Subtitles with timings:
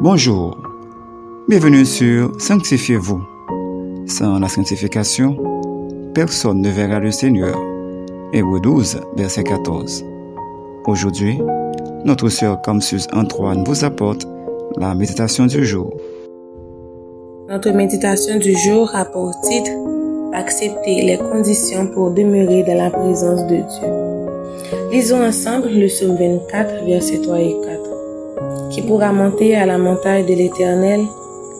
[0.00, 0.56] Bonjour,
[1.48, 3.20] bienvenue sur Sanctifiez-vous.
[4.06, 5.36] Sans la sanctification,
[6.14, 7.58] personne ne verra le Seigneur.
[8.32, 10.04] Hébreu 12, verset 14.
[10.86, 11.40] Aujourd'hui,
[12.04, 14.24] notre sœur Kamsus Antoine vous apporte
[14.76, 15.92] la méditation du jour.
[17.48, 19.72] Notre méditation du jour a pour titre
[20.32, 24.92] Accepter les conditions pour demeurer dans la présence de Dieu.
[24.92, 27.77] Lisons ensemble le psaume 24, verset 3 et 4.
[28.78, 31.00] Qui pourra monter à la montagne de l'Éternel,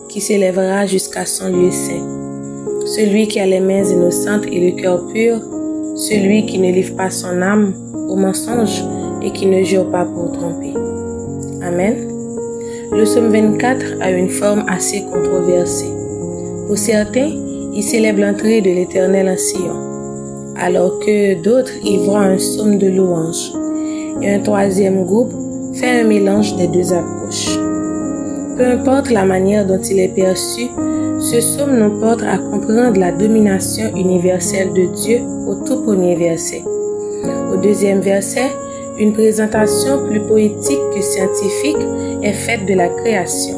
[0.07, 2.07] qui s'élèvera jusqu'à son lieu saint.
[2.85, 5.41] Celui qui a les mains innocentes et le cœur pur,
[5.97, 7.73] celui qui ne livre pas son âme
[8.07, 8.85] au mensonge
[9.21, 10.73] et qui ne jure pas pour tromper.
[11.61, 12.07] Amen.
[12.93, 15.91] Le psaume 24 a une forme assez controversée.
[16.67, 17.31] Pour certains,
[17.73, 22.87] il célèbre l'entrée de l'Éternel en Sion, alors que d'autres y voient un psaume de
[22.87, 23.51] louange.
[24.21, 25.33] Et un troisième groupe
[25.79, 27.57] fait un mélange des deux approches.
[28.57, 30.67] Peu importe la manière dont il est perçu,
[31.19, 36.63] ce psaume nous porte à comprendre la domination universelle de Dieu au tout premier verset.
[37.53, 38.49] Au deuxième verset,
[38.99, 41.87] une présentation plus poétique que scientifique
[42.23, 43.57] est faite de la création.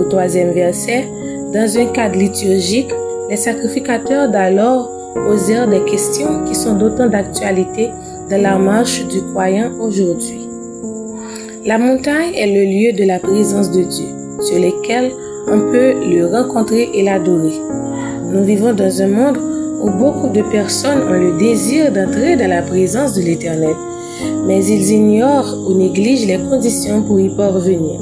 [0.00, 1.04] Au troisième verset,
[1.52, 2.90] dans un cadre liturgique,
[3.30, 7.90] les sacrificateurs d'alors posèrent des questions qui sont d'autant d'actualité
[8.28, 10.45] dans la marche du croyant aujourd'hui.
[11.66, 14.06] La montagne est le lieu de la présence de Dieu,
[14.38, 15.10] sur lequel
[15.48, 17.60] on peut le rencontrer et l'adorer.
[18.32, 19.38] Nous vivons dans un monde
[19.80, 23.74] où beaucoup de personnes ont le désir d'entrer dans la présence de l'Éternel,
[24.46, 28.00] mais ils ignorent ou négligent les conditions pour y parvenir.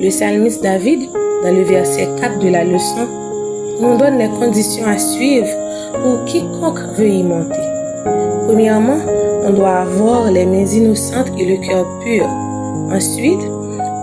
[0.00, 1.02] Le psalmiste David,
[1.44, 3.06] dans le verset 4 de la leçon,
[3.78, 5.48] nous donne les conditions à suivre
[6.02, 7.60] pour quiconque veut y monter.
[8.46, 9.00] Premièrement,
[9.44, 12.26] on doit avoir les mains innocentes et le cœur pur.
[12.92, 13.40] Ensuite,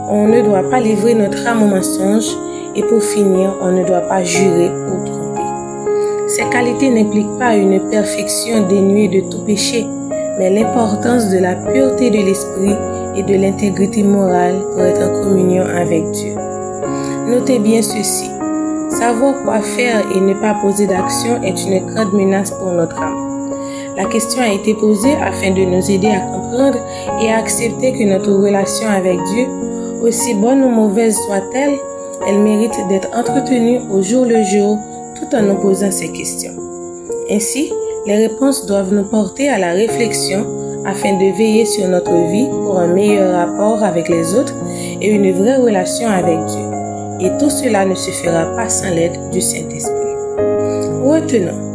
[0.10, 2.36] on ne doit pas livrer notre âme au mensonge
[2.76, 5.42] et pour finir, on ne doit pas jurer ou tromper.
[6.28, 9.86] Ces qualités n'impliquent pas une perfection dénuée de tout péché,
[10.38, 12.75] mais l'importance de la pureté de l'esprit
[13.16, 16.36] et de l'intégrité morale pour être en communion avec Dieu.
[17.28, 18.30] Notez bien ceci.
[18.90, 23.31] Savoir quoi faire et ne pas poser d'action est une grande menace pour notre âme.
[23.97, 26.78] La question a été posée afin de nous aider à comprendre
[27.22, 29.47] et à accepter que notre relation avec Dieu,
[30.02, 31.78] aussi bonne ou mauvaise soit-elle,
[32.28, 34.78] elle mérite d'être entretenue au jour le jour
[35.16, 36.53] tout en nous posant ces questions.
[37.30, 37.72] Ainsi,
[38.06, 40.46] les réponses doivent nous porter à la réflexion
[40.85, 44.56] afin de veiller sur notre vie pour un meilleur rapport avec les autres
[45.01, 46.72] et une vraie relation avec Dieu.
[47.19, 49.96] Et tout cela ne se fera pas sans l'aide du Saint-Esprit.
[51.03, 51.71] Retenons,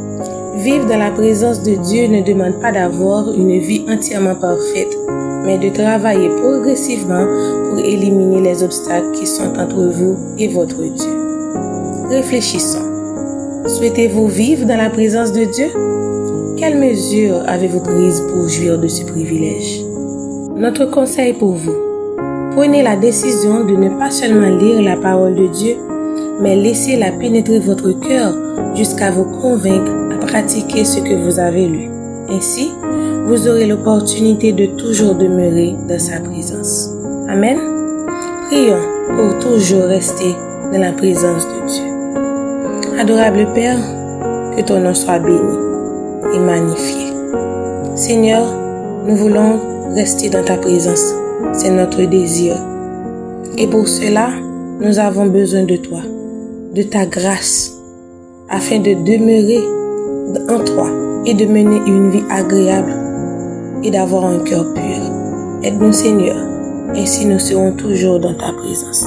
[0.57, 4.97] vivre dans la présence de Dieu ne demande pas d'avoir une vie entièrement parfaite,
[5.45, 7.27] mais de travailler progressivement
[7.69, 12.09] pour éliminer les obstacles qui sont entre vous et votre Dieu.
[12.09, 12.87] Réfléchissons.
[13.67, 15.69] Souhaitez-vous vivre dans la présence de Dieu?
[16.57, 19.85] Quelles mesures avez-vous prises pour jouir de ce privilège?
[20.57, 21.77] Notre conseil pour vous.
[22.53, 25.77] Prenez la décision de ne pas seulement lire la parole de Dieu,
[26.41, 28.35] mais laissez-la pénétrer votre cœur
[28.75, 31.89] jusqu'à vous convaincre pratiquer ce que vous avez lu.
[32.29, 32.71] Ainsi,
[33.27, 36.91] vous aurez l'opportunité de toujours demeurer dans sa présence.
[37.29, 37.59] Amen.
[38.49, 38.83] Prions
[39.17, 40.35] pour toujours rester
[40.73, 43.01] dans la présence de Dieu.
[43.01, 43.79] Adorable Père,
[44.57, 45.57] que ton nom soit béni
[46.35, 47.13] et magnifié.
[47.95, 48.47] Seigneur,
[49.07, 49.61] nous voulons
[49.95, 51.13] rester dans ta présence.
[51.53, 52.57] C'est notre désir.
[53.59, 54.31] Et pour cela,
[54.81, 56.01] nous avons besoin de toi,
[56.75, 57.73] de ta grâce,
[58.49, 59.63] afin de demeurer
[60.49, 60.89] en toi
[61.25, 62.95] et de mener une vie agréable
[63.83, 64.83] et d'avoir un cœur pur.
[65.63, 66.37] Aide-nous Seigneur,
[66.95, 69.07] ainsi nous serons toujours dans ta présence.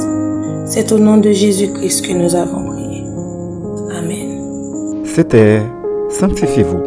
[0.66, 3.04] C'est au nom de Jésus-Christ que nous avons prié.
[3.98, 5.06] Amen.
[5.06, 5.62] C'était
[6.10, 6.84] Sanctifiez-vous.